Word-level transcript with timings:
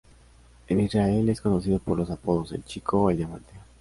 En 0.67 0.79
Israel 0.79 1.29
es 1.29 1.41
conocido 1.41 1.77
por 1.77 1.95
los 1.95 2.09
apodos 2.09 2.53
"El 2.53 2.63
chico" 2.65 3.03
o 3.03 3.11
"El 3.11 3.17
diamante". 3.17 3.51